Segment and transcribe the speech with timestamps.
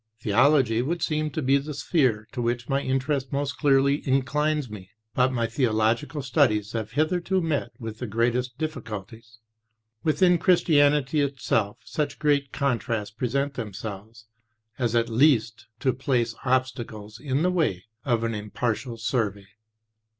[0.19, 4.89] "Theology would seem to be the sphere to which my interest most clearly inclines me,
[5.13, 9.37] but my theological studies have hitherto met with the greatest difficulties.
[10.03, 14.25] Within Christianity itself such great contrasts present themselves
[14.79, 19.49] as at least to place obstacles in the way of an impartial survey.